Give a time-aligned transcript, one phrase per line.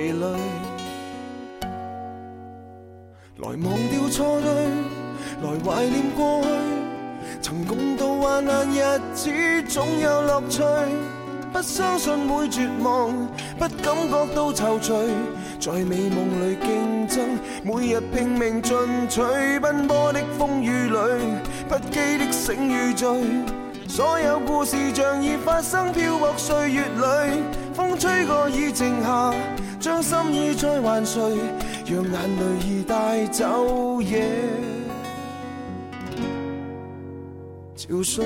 [0.00, 0.26] 疲累？
[3.36, 3.58] 来忘
[3.90, 4.48] 掉错对，
[5.42, 6.48] 来怀念过去。
[7.42, 8.80] 曾共度患难日
[9.14, 9.30] 子，
[9.68, 10.62] 总有乐趣。
[11.52, 13.12] 不相信会绝望，
[13.58, 15.06] 不感觉到踌躇，
[15.60, 19.20] 在美梦里竞争，每日拼命进取，
[19.60, 20.96] 奔波的风雨里，
[21.68, 23.08] 不羁的醒与醉，
[23.86, 27.42] 所有故事像已发生，漂泊岁月里，
[27.74, 29.34] 风吹过已静下，
[29.80, 31.20] 将心意再还谁，
[31.86, 34.28] 让眼泪已带走夜
[37.74, 38.22] 憔悴。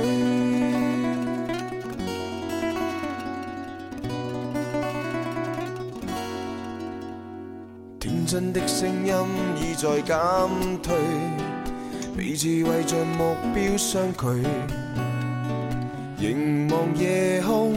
[8.01, 9.15] 天真的声音
[9.63, 10.19] 已在减
[10.83, 10.93] 退，
[12.17, 14.27] 彼此为着目标相距。
[16.19, 17.77] 凝望夜空，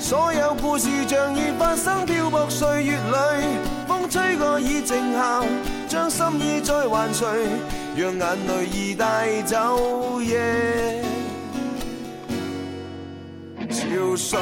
[0.00, 5.44] 所有故事像已发生，漂泊岁月里，风吹过已静下，
[5.86, 7.26] 将心意再还谁，
[7.94, 11.04] 让眼泪已带走夜
[13.68, 14.38] 潮水。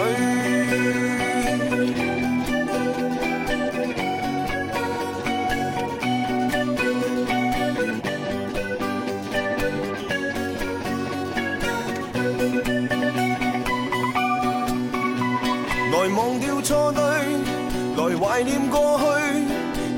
[18.38, 19.04] 怀念过去。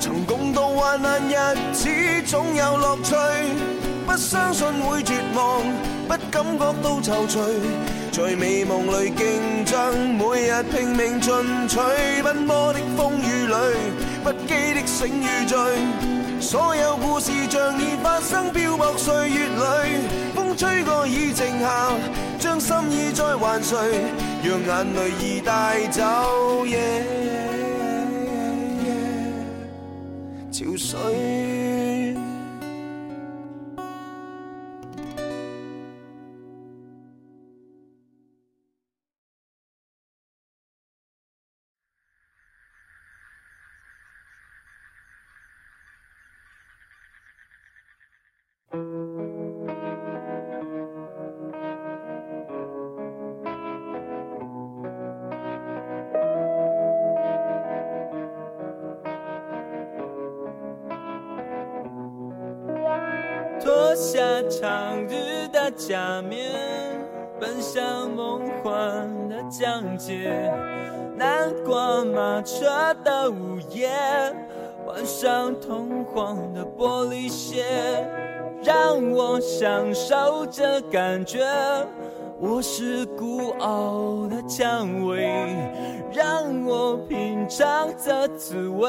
[0.01, 1.91] 曾共度患难日子，
[2.25, 3.15] 总有乐趣。
[4.07, 5.61] 不相信会绝望，
[6.09, 7.39] 不感觉到踌躇，
[8.11, 11.35] 在美梦里竞争，每日拼命进
[11.69, 11.79] 取。
[12.23, 13.55] 奔波的风雨里，
[14.25, 15.59] 不羁的醒与醉，
[16.41, 21.93] 所有故事像已发生，漂泊岁月里，风吹过已静下，
[22.39, 23.77] 将心意再还谁？
[24.43, 27.05] 让眼泪已带走夜
[31.03, 31.30] Oy.
[64.01, 64.19] 下
[64.49, 66.51] 长日的假面，
[67.39, 70.51] 奔向梦幻的疆界。
[71.15, 72.65] 南瓜马车
[73.05, 73.91] 的午夜，
[74.87, 77.63] 换上通黄的玻璃鞋，
[78.63, 81.47] 让我享受这感觉。
[82.39, 85.55] 我是孤傲的蔷薇，
[86.11, 88.89] 让我品尝这滋味。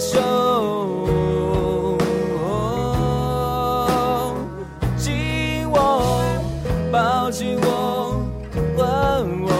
[0.00, 1.08] 手
[4.96, 6.02] 紧握，
[6.92, 8.22] 抱紧我，
[8.76, 9.50] 吻我，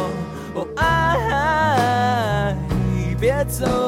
[0.54, 2.56] 哦爱，
[3.18, 3.87] 别走。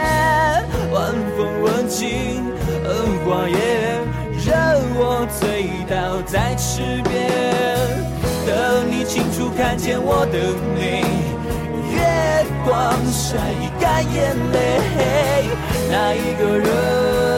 [0.91, 2.43] 晚风吻尽
[2.83, 2.93] 荷
[3.23, 3.55] 花叶
[4.45, 4.53] 任
[4.95, 7.31] 我醉倒在池边
[8.45, 10.37] 等你清楚看见我的
[10.75, 11.01] 美
[11.93, 13.37] 月光晒
[13.79, 15.47] 干眼泪
[15.89, 17.30] 那一个人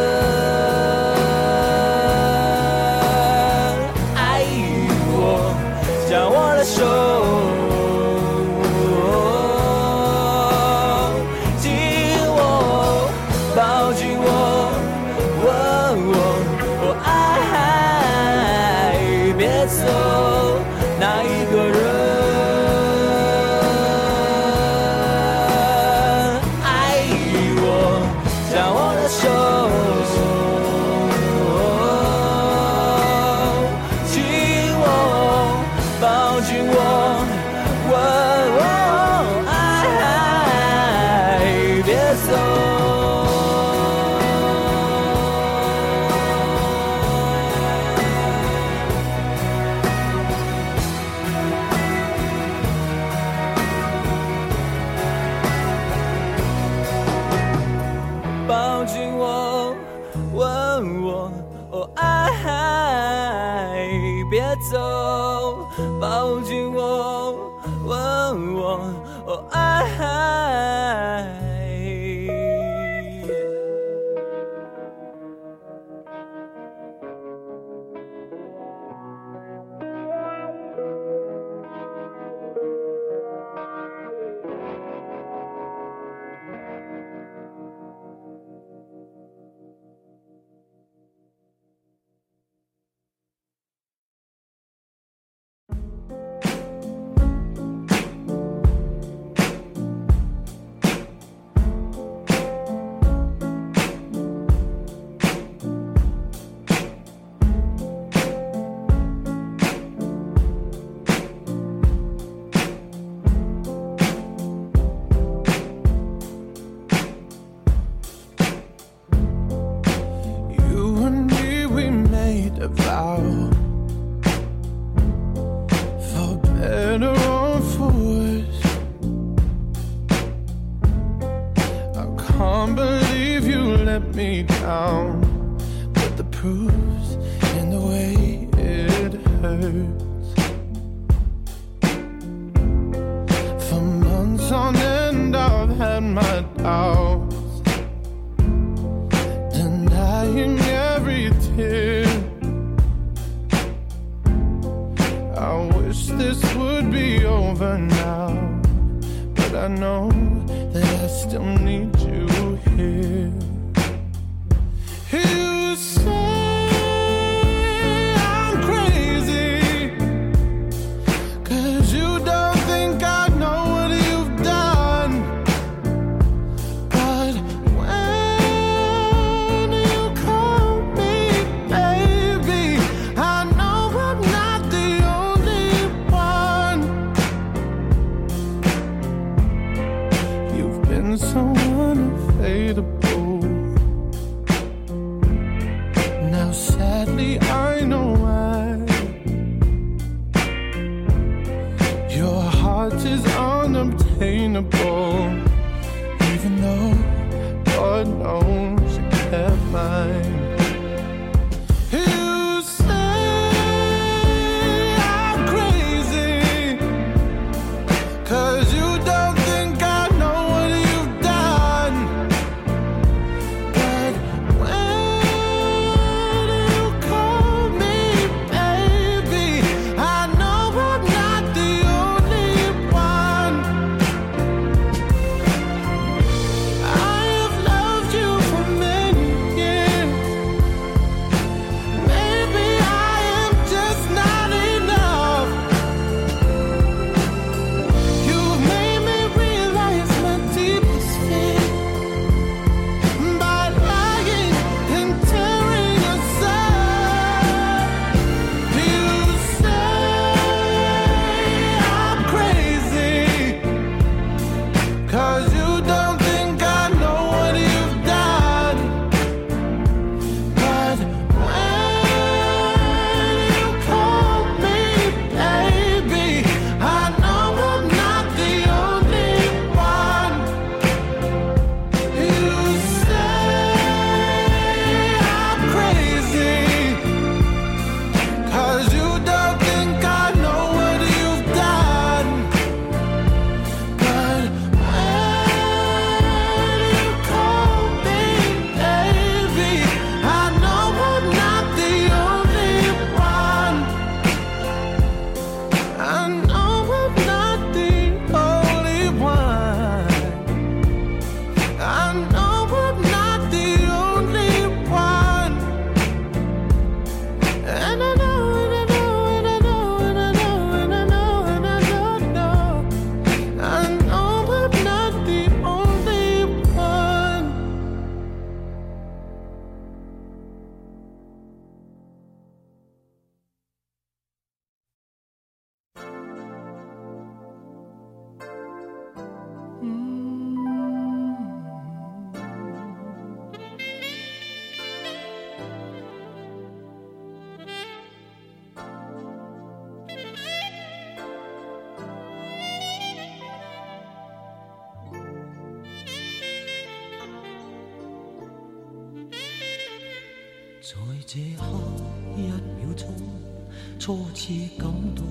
[364.05, 365.25] 初次感动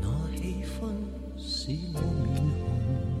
[0.00, 0.90] 那气氛
[1.38, 3.11] 使我面红。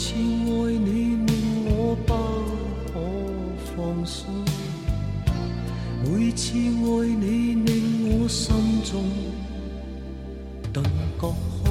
[0.00, 2.14] 每次爱你令我不
[2.90, 2.94] 可
[3.76, 4.32] 放松，
[6.06, 9.04] 每次爱你令我心中
[10.72, 10.82] 顿
[11.20, 11.69] 觉。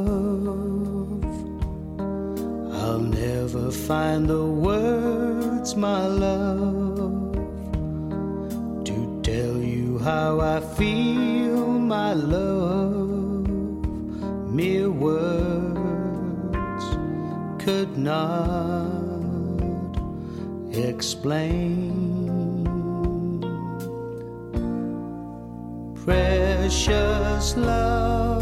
[0.00, 1.24] love.
[2.74, 7.34] I'll never find the words, my love,
[8.84, 13.48] to tell you how I feel, my love.
[14.50, 16.84] Mere words
[17.62, 18.88] could not
[20.72, 22.10] explain.
[26.04, 28.39] Precious love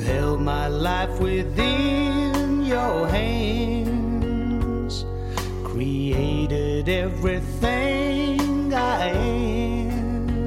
[0.00, 5.04] held my life within your hands,
[5.64, 10.40] created everything I am,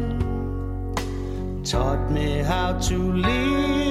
[1.64, 3.83] taught me how to live.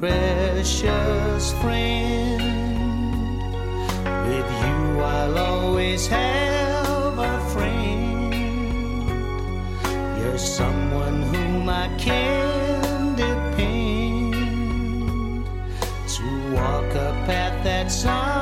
[0.00, 2.40] precious friend.
[4.28, 8.32] With you, I'll always have a friend.
[10.18, 14.34] You're someone whom I can depend
[16.14, 18.39] to walk a path that's.